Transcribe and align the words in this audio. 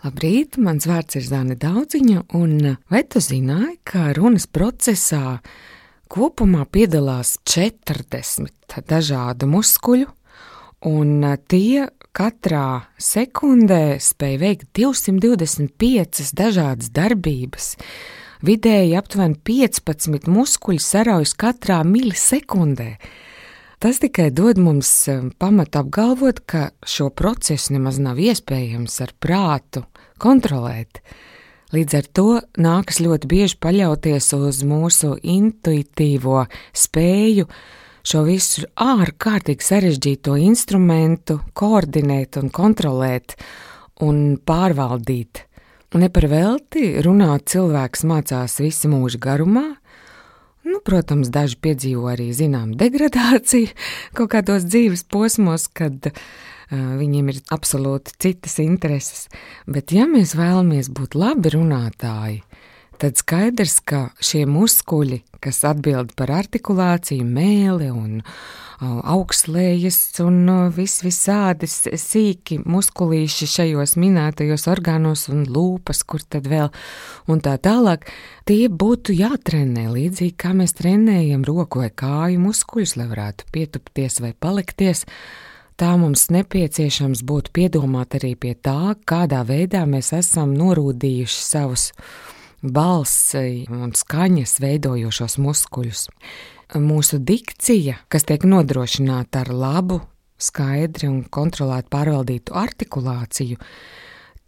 Labrīt, 0.00 0.56
mans 0.56 0.86
vārds 0.88 1.18
ir 1.18 1.24
Zana 1.28 1.52
Daudziņa, 1.60 2.22
un 2.38 2.78
vai 2.88 3.02
tu 3.04 3.20
zināji, 3.20 3.74
ka 3.84 4.14
runas 4.16 4.46
procesā 4.48 5.42
kopumā 6.08 6.62
piedalās 6.72 7.34
40 7.44 8.78
dažādu 8.88 9.48
muskuļu, 9.52 10.08
un 10.88 11.26
tie 11.52 11.90
katrā 12.16 12.64
sekundē 12.96 13.98
spēj 14.00 14.40
veikt 14.40 14.70
225 14.80 16.32
dažādas 16.32 16.88
darbības. 16.96 17.74
Vidēji 18.40 18.96
aptuveni 18.96 19.36
15 19.36 20.32
muskuļi 20.32 20.80
saraujas 20.80 21.36
katrā 21.36 21.82
milisekundē. 21.84 22.94
Tas 23.80 23.96
tikai 23.96 24.26
dod 24.28 24.58
mums 24.60 24.88
um, 25.08 25.30
pamatu 25.40 25.80
apgalvot, 25.80 26.42
ka 26.44 26.66
šo 26.84 27.06
procesu 27.16 27.72
nemaz 27.72 27.96
nav 27.96 28.18
iespējams 28.20 28.98
ar 29.00 29.14
prātu 29.16 29.86
kontrolēt. 30.20 31.02
Līdz 31.70 31.96
ar 32.00 32.06
to 32.18 32.28
nākas 32.58 32.98
ļoti 33.02 33.28
bieži 33.30 33.58
paļauties 33.62 34.32
uz 34.34 34.62
mūsu 34.66 35.14
intuitīvo 35.22 36.44
spēju 36.74 37.46
šo 38.02 38.24
visu 38.26 38.66
ārkārtīgi 38.80 39.66
sarežģīto 39.66 40.34
instrumentu 40.42 41.38
koordinēt 41.54 42.40
un 42.40 42.50
kontrolēt 42.50 43.36
un 44.02 44.34
pārvaldīt. 44.42 45.44
Ne 45.94 46.06
par 46.10 46.26
velti 46.30 46.96
runāt 47.02 47.48
cilvēks 47.50 48.04
mācās 48.06 48.58
visu 48.62 48.90
mūžu 48.90 49.18
garumā, 49.22 49.66
Nu, 50.70 50.78
protams, 50.86 51.32
daži 51.34 51.58
piedzīvo 51.64 52.06
arī 52.12 52.30
zināmu 52.36 52.78
degradāciju 52.78 53.72
kaut 54.16 54.30
kādos 54.36 54.68
dzīves 54.68 55.02
posmos, 55.10 55.66
kad 55.66 56.12
viņiem 56.70 57.32
ir 57.32 57.40
absolūti 57.50 58.14
citas 58.22 58.60
intereses. 58.62 59.26
Bet, 59.66 59.90
ja 59.90 60.06
mēs 60.06 60.36
vēlamies 60.38 60.92
būt 60.94 61.16
labi 61.18 61.50
runātāji, 61.56 62.44
tad 63.00 63.16
skaidrs, 63.16 63.78
ka 63.80 64.08
šie 64.20 64.44
muskuļi, 64.48 65.22
kas 65.40 65.62
atbild 65.64 66.12
par 66.18 66.32
artikulāciju, 66.36 67.24
mēli 67.24 67.88
un 67.92 68.18
augslējas 68.80 69.98
un 70.24 70.48
vis 70.72 70.98
visādi 71.04 71.68
sīki 71.68 72.60
muskulīši 72.64 73.48
šajos 73.54 73.96
minētajos 74.00 74.64
orgānos 74.72 75.26
un 75.32 75.44
lūpas, 75.48 76.02
kur 76.08 76.24
tad 76.24 76.48
vēl 76.48 76.70
un 77.28 77.42
tā 77.44 77.58
tālāk, 77.60 78.08
tie 78.48 78.68
būtu 78.68 79.16
jātrenē 79.16 79.88
līdzīgi 79.92 80.36
kā 80.40 80.54
mēs 80.56 80.76
trenējam 80.80 81.44
roku 81.48 81.84
vai 81.84 81.92
kāju 81.92 82.40
muskuļus, 82.40 82.96
lai 83.00 83.08
varētu 83.12 83.48
pietupties 83.52 84.20
vai 84.24 84.32
palikties. 84.32 85.06
Tā 85.80 85.94
mums 85.96 86.26
nepieciešams 86.28 87.22
būtu 87.24 87.52
piedomāt 87.56 88.18
arī 88.18 88.34
pie 88.36 88.52
tā, 88.52 88.92
kādā 89.08 89.40
veidā 89.48 89.86
mēs 89.88 90.12
esam 90.16 90.52
norūdījuši 90.56 91.40
savus 91.40 91.86
balss 92.62 93.34
un 93.36 93.92
skaņas 93.96 94.58
veidojošos 94.62 95.38
muskuļus. 95.40 96.06
Mūsu 96.80 97.18
dikcija, 97.26 97.96
kas 98.12 98.26
tiek 98.28 98.44
nodrošināta 98.46 99.42
ar 99.44 99.50
labu, 99.50 100.00
skaidri 100.40 101.08
un 101.10 101.24
kontrolēti 101.26 101.90
pārvaldītu 101.92 102.54
artikulāciju, 102.56 103.58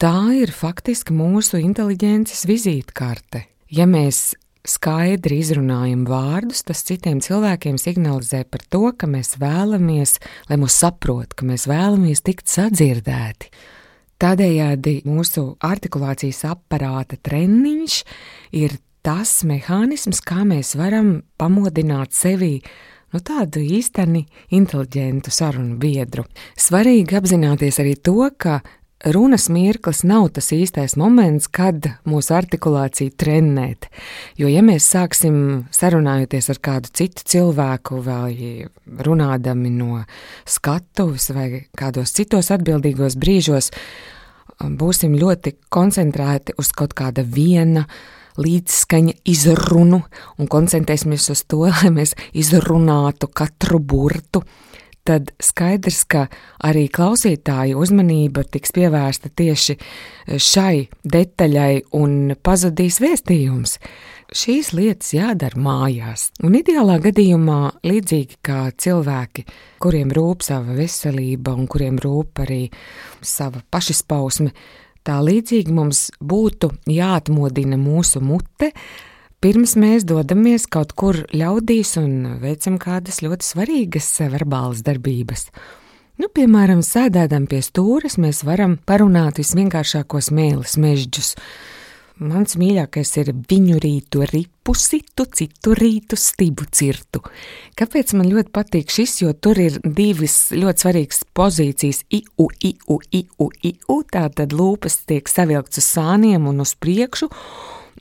tā 0.01 0.17
ir 0.39 0.53
faktiski 0.55 1.15
mūsu 1.17 1.61
inteliģences 1.63 2.47
vizītkarte. 2.49 3.47
Ja 3.73 3.89
mēs 3.89 4.33
skaidri 4.69 5.41
izrunājam 5.43 6.05
vārdus, 6.07 6.63
tas 6.67 6.85
citiem 6.87 7.21
cilvēkiem 7.25 7.79
signalizē 7.81 8.45
par 8.47 8.63
to, 8.71 8.85
ka 8.95 9.09
mēs 9.11 9.37
vēlamies, 9.43 10.19
lai 10.51 10.59
mūs 10.63 10.79
saprot, 10.85 11.35
ka 11.35 11.47
mēs 11.49 11.67
vēlamies 11.71 12.23
tikt 12.23 12.51
sadzirdēti. 12.53 13.51
Tādējādi 14.23 15.01
mūsu 15.11 15.57
artikulācijas 15.67 16.45
aparāta 16.53 17.17
treniņš 17.27 17.97
ir 18.55 18.77
tas 19.03 19.41
mehānisms, 19.49 20.21
kā 20.23 20.45
mēs 20.47 20.77
varam 20.79 21.17
pamodināt 21.43 22.15
sevi 22.15 22.53
nu, 23.11 23.19
tādu 23.19 23.65
īsteni 23.67 24.23
inteliģentu 24.55 25.33
sarunu 25.35 25.75
biedru. 25.83 26.23
Svarīgi 26.55 27.19
apzināties 27.19 27.81
arī 27.83 27.97
to, 27.99 28.15
ka 28.39 28.61
runas 29.11 29.49
mirklis 29.51 30.05
nav 30.07 30.29
tas 30.37 30.53
īstais 30.55 30.95
moments, 30.95 31.51
kad 31.51 31.91
mūsu 32.07 32.37
artikulāciju 32.39 33.17
trenēt. 33.19 33.91
Jo, 34.39 34.47
ja 34.47 34.63
mēs 34.63 34.87
sāksim 34.95 35.67
sarunājoties 35.75 36.53
ar 36.55 36.63
kādu 36.63 36.95
citu 36.95 37.27
cilvēku, 37.35 37.99
vai 38.07 38.71
runādami 38.87 39.75
no 39.75 40.05
skatuves 40.47 41.33
vai 41.35 41.67
kādos 41.79 42.15
citos 42.15 42.55
atbildīgos 42.55 43.19
brīžos, 43.19 43.73
būsim 44.79 45.15
ļoti 45.19 45.57
koncentrēti 45.73 46.57
uz 46.59 46.73
kaut 46.77 46.95
kāda 46.99 47.25
viena 47.27 47.87
līdzskaņa 48.41 49.15
izrunu 49.29 50.03
un 50.39 50.51
koncentrēsimies 50.51 51.31
uz 51.35 51.45
to, 51.45 51.67
lai 51.73 51.93
mēs 51.95 52.15
izrunātu 52.33 53.29
katru 53.29 53.81
burtu, 53.81 54.45
tad 55.05 55.33
skaidrs, 55.43 56.05
ka 56.07 56.27
arī 56.65 56.87
klausītāju 56.93 57.81
uzmanība 57.83 58.45
tiks 58.47 58.75
pievērsta 58.77 59.33
tieši 59.35 59.77
šai 60.39 60.87
detaļai 61.03 61.75
un 61.99 62.37
pazudīs 62.43 63.01
vēstījums. 63.03 63.79
Šīs 64.33 64.71
lietas 64.73 65.11
jādara 65.13 65.61
mājās, 65.61 66.31
un 66.41 66.55
ideālā 66.57 66.95
gadījumā, 67.05 67.75
līdzīgi 67.85 68.39
kā 68.41 68.71
cilvēki, 68.81 69.45
kuriem 69.83 70.09
rūp 70.17 70.45
sava 70.47 70.73
veselība 70.73 71.53
un 71.53 71.67
kuriem 71.69 71.99
rūp 72.01 72.41
arī 72.41 72.63
sava 73.21 73.61
pašizpausme, 73.69 74.55
tā 75.05 75.19
līdzīgi 75.21 75.75
mums 75.77 76.07
būtu 76.25 76.71
jāatmodina 76.89 77.77
mūsu 77.77 78.23
mute, 78.25 78.71
pirms 79.45 79.77
mēs 79.77 80.09
dodamies 80.09 80.65
kaut 80.65 80.97
kur 80.97 81.21
ļaudīs 81.37 81.99
un 82.01 82.39
veicam 82.41 82.81
kādas 82.81 83.21
ļoti 83.21 83.51
svarīgas 83.51 84.09
verbālas 84.33 84.81
darbības. 84.87 85.51
Nu, 86.23 86.33
piemēram, 86.33 86.81
sēdēdam 86.81 87.51
pie 87.53 87.61
stūres, 87.61 88.17
mēs 88.17 88.47
varam 88.49 88.79
parunāt 88.89 89.43
visvienkāršākos 89.43 90.33
mēlis 90.33 90.81
mežģus 90.81 91.35
Mans 92.21 92.59
mīļākais 92.61 93.11
ir 93.23 93.31
viņu 93.49 93.79
rītu 93.81 94.27
ripu 94.29 94.75
situ, 94.77 95.25
citu 95.33 95.73
rītu 95.79 96.19
stibu 96.21 96.67
cirtu. 96.69 97.23
Kāpēc 97.79 98.13
man 98.19 98.29
ļoti 98.29 98.53
patīk 98.53 98.93
šis, 98.93 99.15
jo 99.23 99.33
tur 99.33 99.57
ir 99.63 99.79
divas 99.81 100.51
ļoti 100.53 100.85
svarīgas 100.85 101.23
pozīcijas- 101.33 102.03
iu, 102.19 102.51
iu, 102.61 102.99
iu, 103.17 103.49
iu, 103.63 104.03
tā 104.13 104.29
tad 104.29 104.53
lūpas 104.53 105.07
tiek 105.07 105.29
savilkts 105.29 105.79
uz 105.79 105.89
sāniem 105.97 106.47
un 106.47 106.61
uz 106.61 106.75
priekšu, 106.75 107.31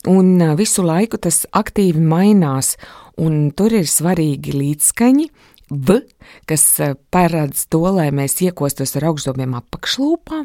un 0.08 0.56
visu 0.58 0.84
laiku 0.84 1.18
tas 1.18 1.46
aktīvi 1.54 2.02
mainās, 2.02 2.76
un 3.18 3.52
tur 3.52 3.72
ir 3.72 3.86
svarīgi 3.86 4.52
līdzskaņi, 4.52 5.30
V, 5.72 6.02
kas 6.50 6.66
paredz 7.14 7.64
to, 7.72 7.80
lai 7.96 8.10
mēs 8.12 8.42
iekostos 8.44 8.98
ar 9.00 9.06
augšdomiem 9.08 9.54
apakšlūpā, 9.56 10.42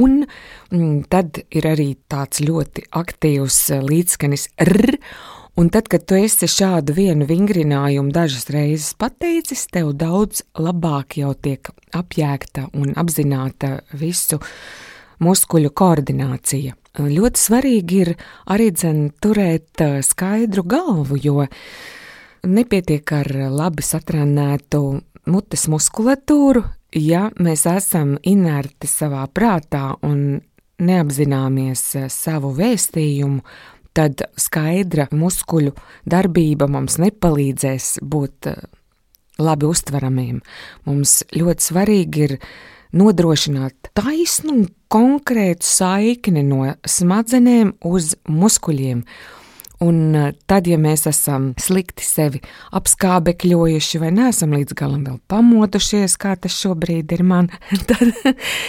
un 0.00 0.22
mm, 0.24 1.02
tad 1.12 1.42
ir 1.52 1.68
arī 1.68 1.90
tāds 2.08 2.40
ļoti 2.40 2.86
aktīvs 2.96 3.58
līdzskanis 3.84 4.46
R, 4.64 4.96
un 5.60 5.68
tad, 5.74 5.90
kad 5.92 6.06
tu 6.08 6.16
esi 6.16 6.48
šādu 6.48 6.96
vienu 6.96 7.28
vingrinājumu 7.28 8.14
dažas 8.14 8.48
reizes 8.54 8.94
pateicis, 8.96 9.66
tev 9.68 9.92
daudz 10.00 10.40
labāk 10.56 11.18
jau 11.20 11.34
tiek 11.36 11.68
apjēgta 11.92 12.70
un 12.72 12.96
apzināta 12.96 13.82
visu 13.92 14.40
muskuļu 15.24 15.74
koordinācija. 15.76 16.72
Ļoti 17.04 17.40
svarīgi 17.42 18.00
ir 18.06 18.12
arī 18.50 18.70
dzen 18.72 19.08
turēt 19.20 19.82
skaidru 20.06 20.64
galvu, 20.64 21.18
jo 21.20 21.44
nepietiek 22.44 23.12
ar 23.16 23.30
labi 23.50 23.84
satrenētu 23.84 24.80
mutes 25.30 25.68
muskulatūru, 25.72 26.64
ja 26.94 27.28
mēs 27.40 27.66
esam 27.70 28.16
inerti 28.22 28.88
savā 28.90 29.24
prātā 29.32 29.94
un 30.04 30.42
neapzināmies 30.84 31.84
savu 32.12 32.52
vēstījumu, 32.56 33.42
tad 33.94 34.24
skaidra 34.40 35.06
muskuļu 35.14 35.74
darbība 36.10 36.66
mums 36.70 36.98
nepalīdzēs 37.02 37.98
būt 38.02 38.50
eh, 38.50 38.62
labi 39.38 39.68
uztveramiem. 39.70 40.40
Mums 40.88 41.20
ļoti 41.34 41.68
svarīgi 41.68 42.26
ir 42.26 42.36
nodrošināt 42.94 43.92
taisnu 43.94 44.54
un 44.54 44.66
konkrētu 44.94 45.66
saikni 45.66 46.44
no 46.46 46.74
smadzenēm 46.86 47.74
uz 47.86 48.14
muskuļiem. 48.30 49.02
Un 49.82 50.14
eh, 50.14 50.32
tad, 50.46 50.68
ja 50.70 50.78
mēs 50.78 51.06
esam 51.10 51.52
slikti 51.60 52.06
sevi 52.06 52.42
apskābekļojuši 52.78 54.02
vai 54.02 54.12
neesam 54.14 54.54
līdz 54.54 54.76
galam 54.78 55.06
vēl 55.08 55.20
pamodušies, 55.30 56.18
kā 56.20 56.36
tas 56.38 56.54
šobrīd 56.62 57.14
ir 57.16 57.24
man, 57.26 57.50
tad 57.90 58.12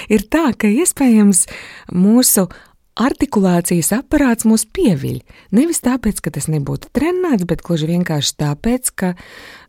ir 0.10 0.26
tā, 0.32 0.48
ka 0.58 0.72
iespējams 0.72 1.46
mūsu 1.94 2.48
artikulācijas 2.96 3.92
aparāts 3.98 4.48
mūs 4.48 4.64
pieviļ. 4.72 5.20
Nevis 5.56 5.84
tāpēc, 5.84 6.22
ka 6.24 6.32
tas 6.36 6.48
nebūtu 6.52 6.90
trenēts, 6.96 7.44
bet 7.48 7.64
gluži 7.66 7.90
vienkārši 7.92 8.38
tāpēc, 8.40 8.92
ka 8.96 9.12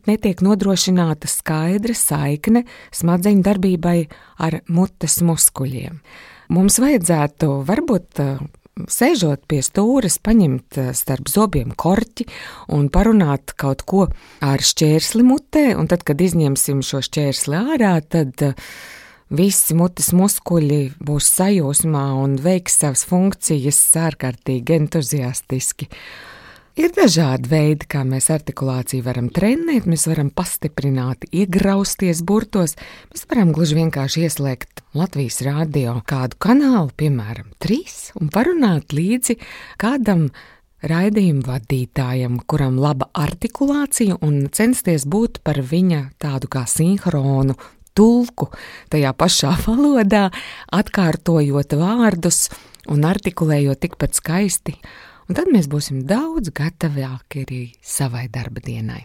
netiek 0.07 0.43
nodrošināta 0.47 1.29
skaidra 1.31 1.97
saikne 1.99 2.65
smadzeņu 2.95 3.43
darbībai 3.47 3.99
ar 4.47 4.61
mutes 4.71 5.19
muskuļiem. 5.27 5.99
Mums 6.55 6.79
vajadzētu 6.79 7.51
varbūt 7.67 8.23
sēžot 8.85 9.47
pie 9.49 9.63
stūres, 9.65 10.19
paņemt 10.21 10.79
starp 10.97 11.31
zobiem 11.33 11.73
korķi 11.79 12.27
un 12.77 12.91
parunāt 12.93 13.55
kaut 13.59 13.87
ko 13.89 14.07
ar 14.45 14.63
šķērsli 14.63 15.25
mutē, 15.27 15.71
un 15.79 15.89
tad, 15.91 16.05
kad 16.07 16.21
izņemsim 16.21 16.83
šo 16.85 17.01
šķērsli 17.07 17.57
ārā, 17.57 17.97
tad 18.05 18.45
visi 19.33 19.75
mutes 19.79 20.13
muskuļi 20.17 20.83
būs 21.03 21.33
sajūsmā 21.39 22.07
un 22.21 22.37
veiks 22.43 22.79
savas 22.83 23.07
funkcijas 23.09 23.81
ārkārtīgi 24.07 24.81
entuziastiski. 24.83 25.91
Ir 26.77 26.91
dažādi 26.93 27.49
veidi, 27.49 27.87
kā 27.89 28.03
mēs 28.05 28.27
artikulāciju 28.35 29.07
varam 29.07 29.31
trenēt. 29.33 29.87
Mēs 29.89 30.03
varam 30.11 30.29
pastiprināt, 30.29 31.25
iegrauzties 31.33 32.21
burtos. 32.21 32.75
Mēs 33.09 33.25
varam 33.31 33.55
gluži 33.57 33.79
vienkārši 33.79 34.27
ieslēgt 34.27 34.83
Latvijas 34.93 35.41
rādio 35.47 35.95
kādu 36.05 36.37
kanālu, 36.37 36.93
piemēram, 37.01 37.49
trīs, 37.65 38.11
un 38.21 38.29
parunāt 38.29 38.93
līdzi 38.93 39.39
kādam 39.81 40.27
raidījuma 40.85 41.47
vadītājam, 41.49 42.37
kuram 42.45 42.77
laba 42.77 43.09
artikulācija, 43.25 44.21
un 44.21 44.51
censties 44.53 45.09
būt 45.09 45.41
par 45.49 45.63
viņa 45.65 46.03
tādu 46.21 46.53
kā 46.53 46.67
sinhronu 46.69 47.57
tulku 47.97 48.53
tajā 48.93 49.17
pašā 49.17 49.57
valodā, 49.65 50.27
atkārtojot 50.77 51.81
vārdus 51.81 52.51
un 52.93 53.09
artikulējot 53.09 53.87
tikpat 53.89 54.21
skaisti 54.21 54.77
un 55.29 55.39
tad 55.39 55.51
mēs 55.53 55.69
būsim 55.71 56.05
daudz 56.07 56.53
gatavāki 56.55 57.45
arī 57.47 57.61
savai 57.83 58.27
darba 58.33 58.63
dienai. 58.65 59.05